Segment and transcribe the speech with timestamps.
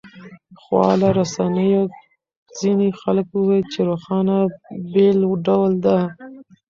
[0.61, 1.83] خواله رسنیو
[2.59, 4.47] ځینې خلک وویل چې روښنايي
[4.91, 5.99] بېل ډول ده.